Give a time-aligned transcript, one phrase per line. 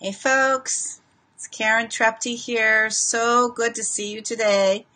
[0.00, 1.00] Hey folks,
[1.34, 2.88] it's Karen Trepty here.
[2.88, 4.86] So good to see you today.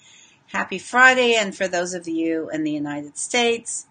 [0.52, 3.88] Happy Friday, and for those of you in the United States,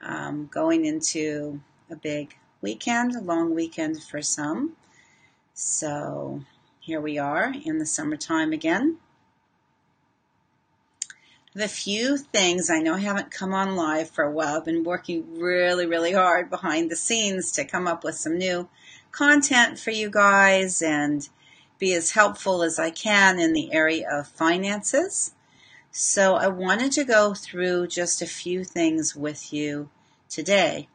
[0.00, 4.76] um, going into a big weekend, a long weekend for some.
[5.52, 6.40] So
[6.80, 8.96] here we are in the summertime again.
[11.52, 14.56] The few things I know I haven't come on live for a while.
[14.56, 18.70] I've been working really, really hard behind the scenes to come up with some new
[19.16, 21.28] content for you guys and
[21.78, 25.32] be as helpful as I can in the area of finances.
[25.90, 29.88] So I wanted to go through just a few things with you
[30.28, 30.88] today.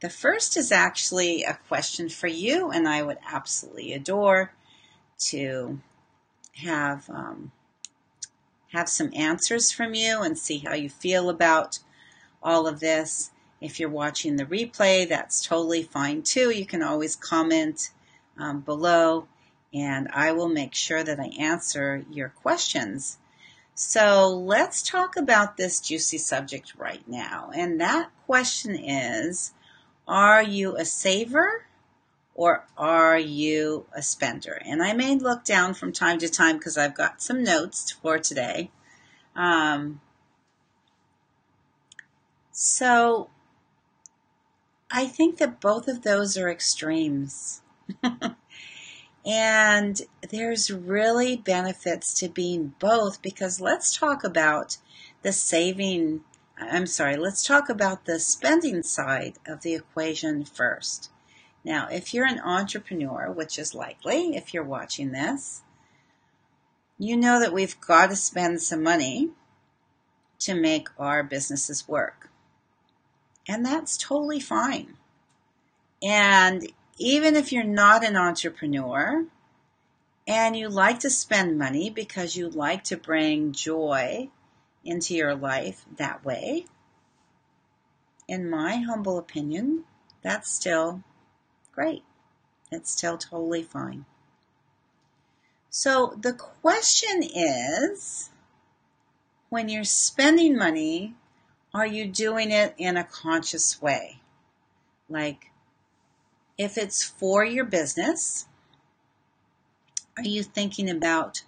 [0.00, 4.52] The first is actually a question for you, and I would absolutely adore
[5.30, 5.80] to
[6.56, 7.50] have um,
[8.72, 11.80] have some answers from you and see how you feel about
[12.42, 13.31] all of this.
[13.62, 16.50] If you're watching the replay, that's totally fine too.
[16.50, 17.90] You can always comment
[18.38, 19.28] um, below,
[19.72, 23.18] and I will make sure that I answer your questions.
[23.74, 27.50] So let's talk about this juicy subject right now.
[27.54, 29.52] And that question is
[30.06, 31.64] Are you a saver
[32.34, 34.60] or are you a spender?
[34.64, 38.18] And I may look down from time to time because I've got some notes for
[38.18, 38.70] today.
[39.34, 40.00] Um,
[42.50, 43.30] so
[44.94, 47.62] I think that both of those are extremes.
[49.26, 54.76] and there's really benefits to being both because let's talk about
[55.22, 56.20] the saving,
[56.58, 61.10] I'm sorry, let's talk about the spending side of the equation first.
[61.64, 65.62] Now, if you're an entrepreneur, which is likely if you're watching this,
[66.98, 69.30] you know that we've got to spend some money
[70.40, 72.21] to make our businesses work.
[73.48, 74.96] And that's totally fine.
[76.02, 79.26] And even if you're not an entrepreneur
[80.26, 84.28] and you like to spend money because you like to bring joy
[84.84, 86.66] into your life that way,
[88.28, 89.84] in my humble opinion,
[90.22, 91.02] that's still
[91.72, 92.04] great.
[92.70, 94.06] It's still totally fine.
[95.68, 98.30] So the question is
[99.48, 101.14] when you're spending money,
[101.74, 104.20] are you doing it in a conscious way?
[105.08, 105.50] Like,
[106.58, 108.46] if it's for your business,
[110.16, 111.44] are you thinking about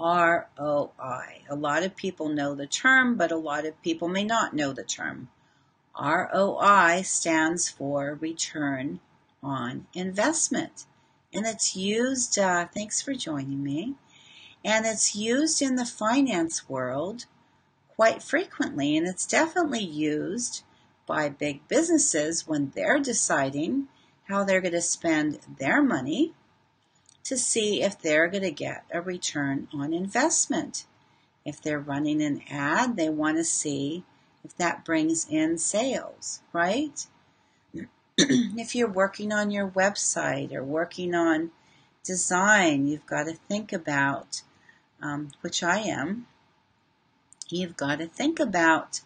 [0.00, 1.42] ROI?
[1.50, 4.72] A lot of people know the term, but a lot of people may not know
[4.72, 5.28] the term.
[6.00, 9.00] ROI stands for return
[9.42, 10.86] on investment.
[11.34, 13.96] And it's used, uh, thanks for joining me,
[14.64, 17.26] and it's used in the finance world
[17.98, 20.62] quite frequently, and it's definitely used
[21.04, 23.88] by big businesses when they're deciding
[24.28, 26.32] how they're going to spend their money
[27.24, 30.86] to see if they're going to get a return on investment.
[31.44, 34.04] If they're running an ad, they want to see
[34.44, 37.04] if that brings in sales, right?
[38.16, 41.50] if you're working on your website or working on
[42.04, 44.42] design, you've got to think about,
[45.02, 46.28] um, which I am,
[47.52, 49.00] you've got to think about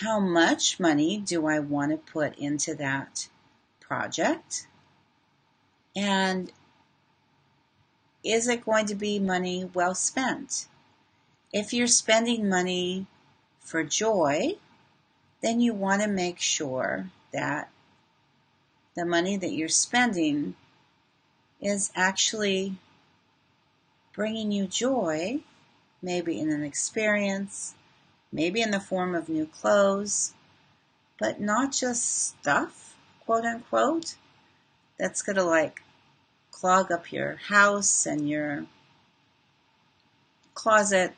[0.00, 3.28] how much money do I want to put into that
[3.80, 4.66] project?
[5.96, 6.52] And
[8.22, 10.66] is it going to be money well spent?
[11.52, 13.06] If you're spending money
[13.60, 14.56] for joy,
[15.42, 17.70] then you want to make sure that
[18.94, 20.54] the money that you're spending
[21.60, 22.76] is actually
[24.12, 25.40] bringing you joy
[26.02, 27.74] maybe in an experience,
[28.32, 30.34] maybe in the form of new clothes,
[31.18, 34.16] but not just stuff, quote unquote,
[34.98, 35.82] that's going to like
[36.50, 38.66] clog up your house and your
[40.54, 41.14] closet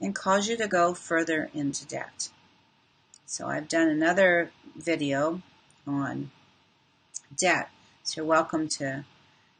[0.00, 2.30] and cause you to go further into debt.
[3.24, 5.42] So I've done another video
[5.86, 6.30] on
[7.36, 7.70] debt.
[8.02, 9.04] So you're welcome to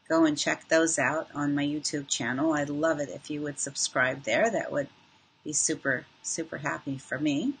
[0.07, 2.53] go and check those out on my YouTube channel.
[2.53, 4.49] I'd love it if you would subscribe there.
[4.49, 4.87] That would
[5.43, 7.53] be super, super happy for me.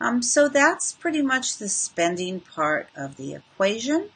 [0.00, 4.10] Um, so that's pretty much the spending part of the equation.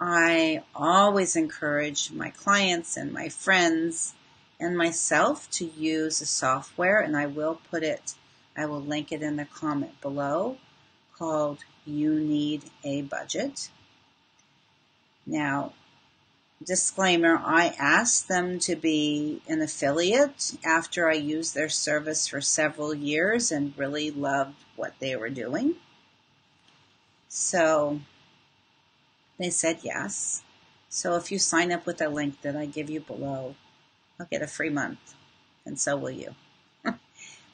[0.00, 4.14] I always encourage my clients and my friends
[4.60, 8.14] and myself to use a software, and I will put it,
[8.56, 10.58] I will link it in the comment below
[11.16, 13.70] called You Need a Budget.
[15.26, 15.72] Now,
[16.64, 22.94] disclaimer, I asked them to be an affiliate after I used their service for several
[22.94, 25.76] years and really loved what they were doing.
[27.28, 28.00] So
[29.38, 30.42] they said yes.
[30.88, 33.56] So if you sign up with the link that I give you below,
[34.18, 35.14] I'll get a free month,
[35.66, 36.34] and so will you.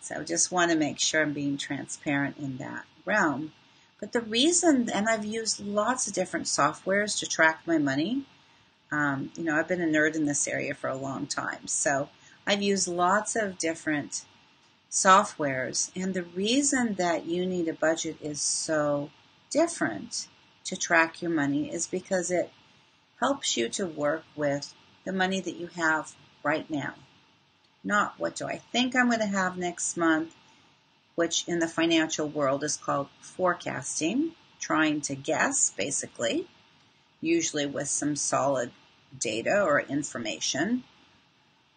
[0.01, 3.53] so I just want to make sure I'm being transparent in that realm.
[3.99, 8.25] But the reason, and I've used lots of different softwares to track my money.
[8.93, 11.67] Um, you know, I've been a nerd in this area for a long time.
[11.67, 12.09] So
[12.47, 14.25] I've used lots of different
[14.91, 15.91] softwares.
[15.95, 19.11] And the reason that you need a budget is so
[19.51, 20.27] different
[20.65, 22.51] to track your money is because it
[23.21, 26.95] helps you to work with the money that you have right now.
[27.85, 30.35] Not what do I think I'm going to have next month,
[31.15, 36.47] which in the financial world is called forecasting, trying to guess basically,
[37.21, 38.73] usually with some solid
[39.19, 40.85] data or information.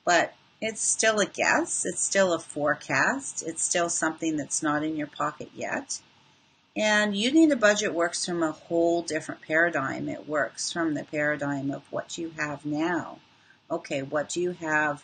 [0.05, 4.95] But it's still a guess, it's still a forecast, it's still something that's not in
[4.95, 6.01] your pocket yet.
[6.75, 10.09] And you need a budget works from a whole different paradigm.
[10.09, 13.19] It works from the paradigm of what you have now.
[13.69, 15.03] Okay, what do you have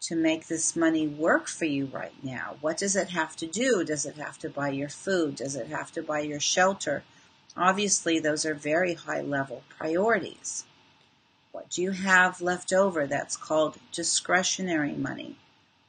[0.00, 2.56] to make this money work for you right now?
[2.60, 3.84] What does it have to do?
[3.84, 5.36] Does it have to buy your food?
[5.36, 7.02] Does it have to buy your shelter?
[7.56, 10.64] Obviously, those are very high level priorities.
[11.52, 13.06] What do you have left over?
[13.06, 15.36] That's called discretionary money.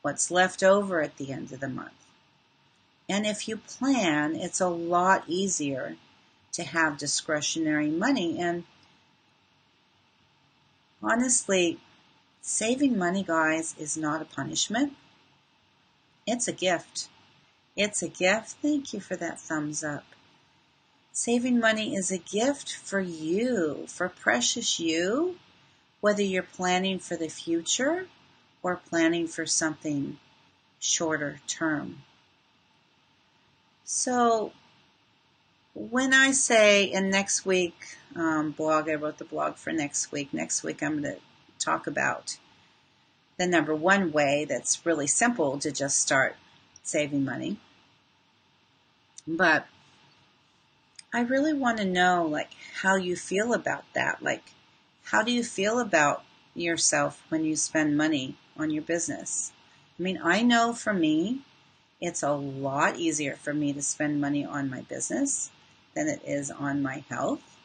[0.01, 1.91] What's left over at the end of the month?
[3.07, 5.97] And if you plan, it's a lot easier
[6.53, 8.39] to have discretionary money.
[8.39, 8.63] And
[11.01, 11.79] honestly,
[12.41, 14.94] saving money, guys, is not a punishment.
[16.25, 17.09] It's a gift.
[17.75, 18.56] It's a gift.
[18.61, 20.03] Thank you for that thumbs up.
[21.11, 25.38] Saving money is a gift for you, for precious you
[26.01, 28.07] whether you're planning for the future
[28.63, 30.17] or planning for something
[30.79, 32.03] shorter term.
[33.83, 34.51] So,
[35.73, 37.75] when I say in next week
[38.15, 40.33] um, blog, I wrote the blog for next week.
[40.33, 41.19] Next week, I'm going to
[41.57, 42.38] talk about
[43.38, 46.35] the number one way that's really simple to just start
[46.83, 47.57] saving money.
[49.27, 49.67] But
[51.11, 52.51] I really want to know like
[52.81, 54.21] how you feel about that.
[54.21, 54.44] Like
[55.06, 56.23] how do you feel about
[56.53, 59.51] yourself when you spend money on your business?
[60.00, 61.39] I mean, I know for me,
[62.00, 65.50] it's a lot easier for me to spend money on my business
[65.95, 67.57] than it is on my health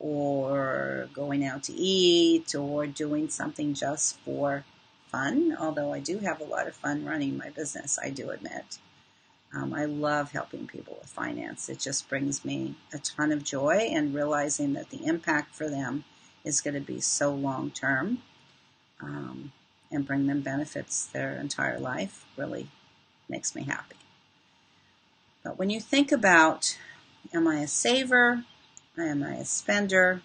[0.00, 4.64] or going out to eat or doing something just for
[5.06, 5.56] fun.
[5.58, 8.78] Although I do have a lot of fun running my business, I do admit.
[9.52, 11.68] Um, I love helping people with finance.
[11.68, 16.04] It just brings me a ton of joy and realizing that the impact for them
[16.44, 18.18] is going to be so long term
[19.00, 19.52] um,
[19.90, 22.68] and bring them benefits their entire life really
[23.28, 23.96] makes me happy.
[25.42, 26.78] But when you think about,
[27.32, 28.44] am I a saver?
[28.98, 30.22] Am I a spender?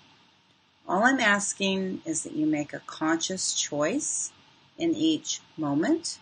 [0.87, 4.31] All I'm asking is that you make a conscious choice
[4.77, 6.19] in each moment.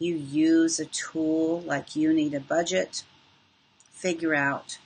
[0.00, 3.04] You use a tool like you need a budget.
[3.92, 4.78] Figure out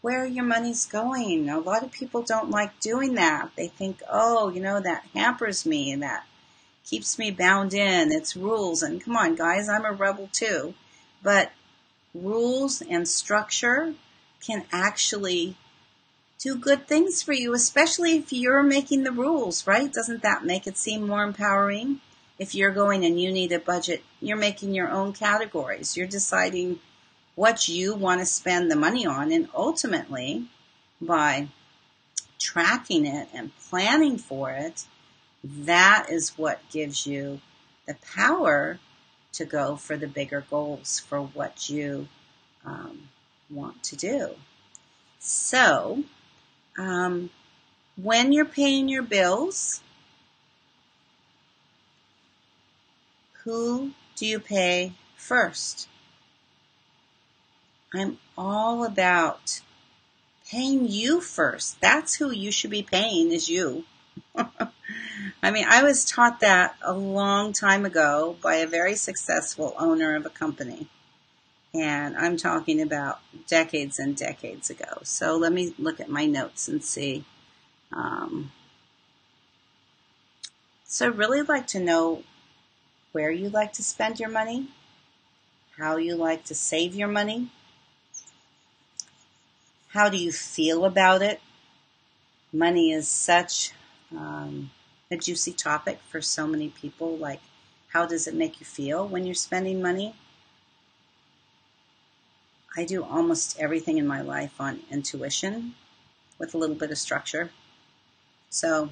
[0.00, 1.50] where your money's going.
[1.50, 3.50] A lot of people don't like doing that.
[3.54, 6.26] They think, oh, you know, that hampers me and that
[6.86, 8.10] keeps me bound in.
[8.12, 8.82] It's rules.
[8.82, 10.72] And come on, guys, I'm a rebel too.
[11.22, 11.52] But
[12.14, 13.92] rules and structure
[14.40, 15.54] can actually
[16.38, 19.92] do good things for you, especially if you're making the rules, right?
[19.92, 22.00] Doesn't that make it seem more empowering?
[22.40, 25.94] If you're going and you need a budget, you're making your own categories.
[25.94, 26.80] You're deciding
[27.34, 29.30] what you want to spend the money on.
[29.30, 30.46] And ultimately,
[31.02, 31.48] by
[32.38, 34.86] tracking it and planning for it,
[35.44, 37.42] that is what gives you
[37.86, 38.78] the power
[39.32, 42.08] to go for the bigger goals for what you
[42.64, 43.08] um,
[43.50, 44.30] want to do.
[45.18, 46.04] So,
[46.78, 47.28] um,
[47.96, 49.82] when you're paying your bills,
[53.44, 55.88] who do you pay first?
[57.94, 59.60] I'm all about
[60.48, 61.80] paying you first.
[61.80, 63.84] That's who you should be paying is you.
[65.42, 70.14] I mean, I was taught that a long time ago by a very successful owner
[70.14, 70.88] of a company.
[71.72, 75.00] And I'm talking about decades and decades ago.
[75.04, 77.24] So let me look at my notes and see.
[77.92, 78.50] Um,
[80.84, 82.24] so I really like to know
[83.12, 84.68] where you like to spend your money,
[85.78, 87.50] how you like to save your money,
[89.88, 91.40] how do you feel about it?
[92.52, 93.72] Money is such
[94.16, 94.70] um,
[95.10, 97.16] a juicy topic for so many people.
[97.16, 97.40] Like,
[97.88, 100.14] how does it make you feel when you're spending money?
[102.76, 105.74] I do almost everything in my life on intuition
[106.38, 107.50] with a little bit of structure.
[108.48, 108.90] So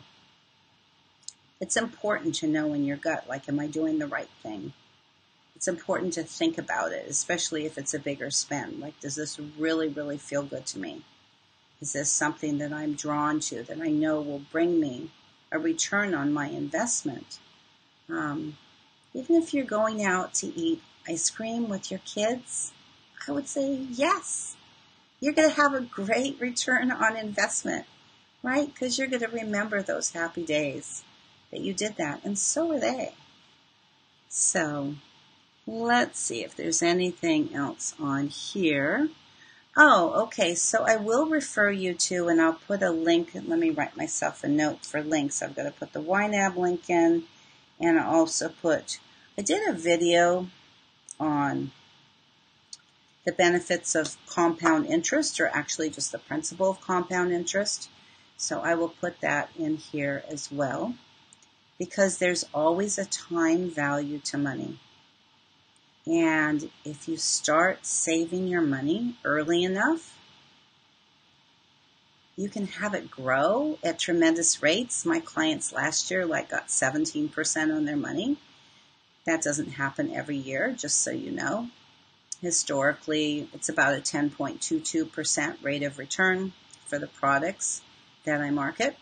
[1.60, 4.72] it's important to know in your gut, like, am I doing the right thing?
[5.56, 8.78] It's important to think about it, especially if it's a bigger spend.
[8.78, 11.02] Like, does this really, really feel good to me?
[11.80, 15.10] Is this something that I'm drawn to that I know will bring me
[15.50, 17.40] a return on my investment?
[18.08, 18.56] Um,
[19.14, 22.72] even if you're going out to eat ice cream with your kids,
[23.26, 24.54] I would say yes.
[25.20, 27.86] You're going to have a great return on investment,
[28.44, 28.72] right?
[28.72, 31.02] Because you're going to remember those happy days
[31.50, 33.14] that you did that, and so are they.
[34.28, 34.94] So
[35.66, 39.08] let's see if there's anything else on here.
[39.76, 40.54] Oh, okay.
[40.54, 43.30] So I will refer you to, and I'll put a link.
[43.34, 45.42] Let me write myself a note for links.
[45.42, 47.24] I'm going to put the YNAB link in,
[47.80, 48.98] and I also put.
[49.36, 50.48] I did a video
[51.20, 51.70] on
[53.24, 57.88] the benefits of compound interest, or actually just the principle of compound interest.
[58.36, 60.94] So I will put that in here as well
[61.78, 64.78] because there's always a time value to money.
[66.06, 70.18] And if you start saving your money early enough,
[72.36, 75.04] you can have it grow at tremendous rates.
[75.04, 78.38] My clients last year like got 17% on their money.
[79.24, 81.68] That doesn't happen every year, just so you know.
[82.40, 86.52] Historically, it's about a 10.22% rate of return
[86.86, 87.82] for the products
[88.24, 88.96] that I market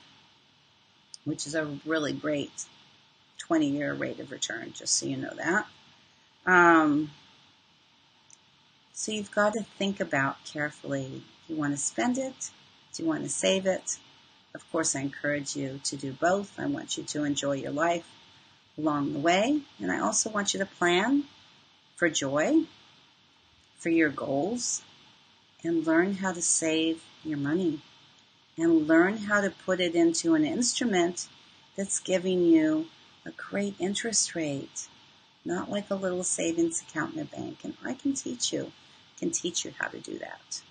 [1.26, 2.64] which is a really great
[3.38, 5.66] 20 year rate of return, just so you know that.
[6.46, 7.10] Um,
[8.94, 12.50] so you've got to think about carefully do you want to spend it?
[12.94, 13.98] Do you want to save it?
[14.54, 16.58] Of course, I encourage you to do both.
[16.58, 18.08] I want you to enjoy your life
[18.78, 19.60] along the way.
[19.80, 21.24] And I also want you to plan
[21.94, 22.62] for joy,
[23.78, 24.82] for your goals,
[25.62, 27.80] and learn how to save your money
[28.58, 31.28] and learn how to put it into an instrument
[31.76, 32.86] that's giving you
[33.24, 34.88] a great interest rate,
[35.44, 37.58] not like a little savings account in a bank.
[37.64, 38.72] And I can teach you,
[39.18, 40.62] can teach you how to do that.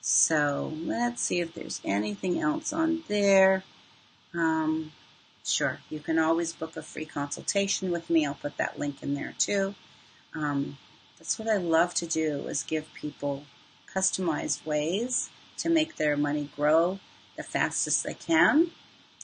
[0.00, 3.62] So let's see if there's anything else on there.
[4.34, 4.92] Um,
[5.44, 8.26] sure, you can always book a free consultation with me.
[8.26, 9.74] I'll put that link in there too.
[10.34, 10.78] Um,
[11.18, 13.44] that's what I love to do is give people
[13.94, 15.28] customized ways
[15.62, 16.98] to make their money grow
[17.36, 18.70] the fastest they can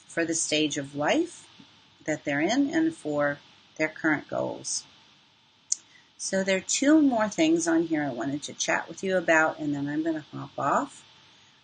[0.07, 1.47] for the stage of life
[2.05, 3.37] that they're in and for
[3.77, 4.83] their current goals.
[6.17, 9.59] So there are two more things on here I wanted to chat with you about,
[9.59, 11.05] and then I'm going to hop off.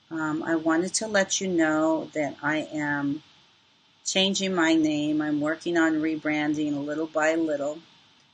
[0.10, 3.24] Um, I wanted to let you know that I am
[4.06, 5.22] changing my name.
[5.22, 7.80] I'm working on rebranding little by little.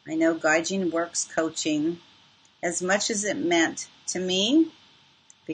[0.07, 1.99] I know Gaijin Works Coaching,
[2.61, 4.67] as much as it meant to me,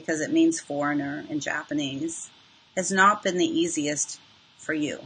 [0.00, 2.30] because it means foreigner in Japanese,
[2.76, 4.20] has not been the easiest
[4.56, 5.00] for you.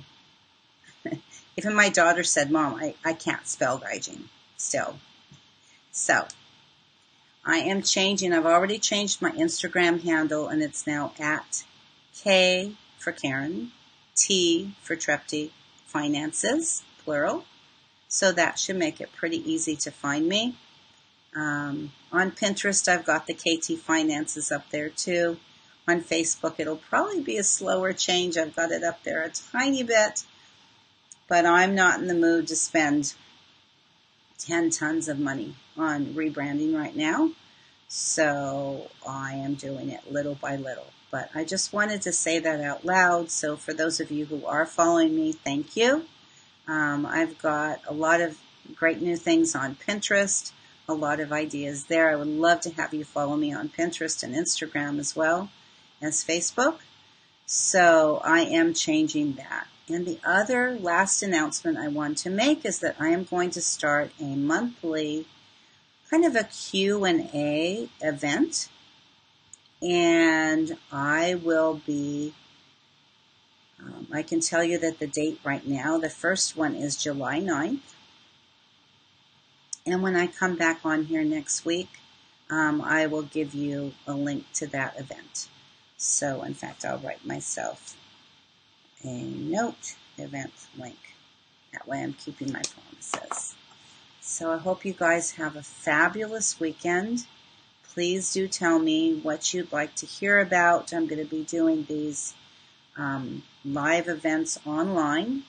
[1.57, 4.25] Even my daughter said, Mom, I, I can't spell Gaijin
[4.59, 4.99] still.
[5.93, 6.27] So,
[7.43, 8.35] I am changing.
[8.35, 11.65] I've already changed my Instagram handle and it's now at
[12.15, 13.73] K for Karen,
[14.15, 15.53] T for Trepti
[15.87, 17.47] Finances, plural.
[18.09, 20.57] So that should make it pretty easy to find me.
[21.35, 25.39] Um, on Pinterest, I've got the KT Finances up there too
[25.89, 26.55] on Facebook.
[26.59, 28.37] It'll probably be a slower change.
[28.37, 30.25] I've got it up there a tiny bit,
[31.29, 33.15] but I'm not in the mood to spend
[34.39, 37.31] 10 tons of money on rebranding right now.
[37.89, 40.87] So I am doing it little by little.
[41.11, 43.31] But I just wanted to say that out loud.
[43.31, 46.07] So for those of you who are following me, thank you.
[46.67, 48.39] Um, I've got a lot of
[48.75, 50.53] great new things on Pinterest,
[50.93, 52.11] a lot of ideas there.
[52.11, 55.51] I would love to have you follow me on Pinterest and Instagram as well
[56.01, 56.79] as Facebook.
[57.47, 59.69] So I am changing that.
[59.89, 63.61] And the other last announcement I want to make is that I am going to
[63.61, 65.27] start a monthly
[66.11, 68.69] kind of a Q&A event
[69.83, 72.35] and I will be
[73.81, 77.41] um, I can tell you that the date right now, the first one is July
[77.41, 77.92] 9th.
[79.85, 81.89] And when I come back on here next week,
[82.49, 85.49] um, I will give you a link to that event.
[85.97, 87.97] So in fact, I'll write myself
[89.03, 91.15] a note event link.
[91.73, 93.55] That way I'm keeping my promises.
[94.21, 97.27] So I hope you guys have a fabulous weekend.
[97.93, 100.93] Please do tell me what you'd like to hear about.
[100.93, 102.35] I'm going to be doing these
[102.97, 105.43] um, live events online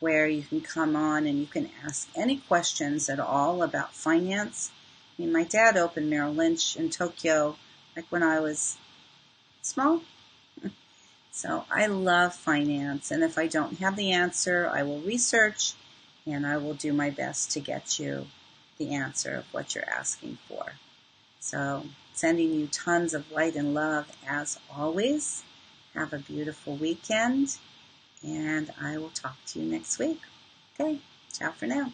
[0.00, 4.70] where you can come on and you can ask any questions at all about finance.
[5.18, 7.56] I mean, my dad opened Merrill Lynch in Tokyo
[7.96, 8.78] like when I was
[9.62, 10.02] small.
[11.30, 15.74] So I love finance, and if I don't have the answer, I will research
[16.26, 18.26] and I will do my best to get you
[18.76, 20.72] the answer of what you're asking for.
[21.38, 25.44] So, sending you tons of light and love as always.
[25.94, 27.56] Have a beautiful weekend,
[28.24, 30.20] and I will talk to you next week.
[30.78, 30.98] Okay,
[31.32, 31.92] ciao for now.